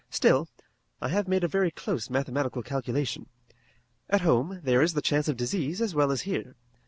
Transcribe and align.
Still, 0.09 0.47
I 0.99 1.09
have 1.09 1.27
made 1.27 1.43
a 1.43 1.47
very 1.47 1.69
close 1.69 2.09
mathematical 2.09 2.63
calculation. 2.63 3.27
At 4.09 4.21
home 4.21 4.59
there 4.63 4.81
is 4.81 4.93
the 4.95 5.01
chance 5.03 5.27
of 5.27 5.37
disease 5.37 5.79
as 5.79 5.93
well 5.93 6.09
as 6.11 6.21
here. 6.21 6.55